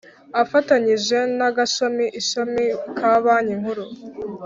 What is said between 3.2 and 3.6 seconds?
banki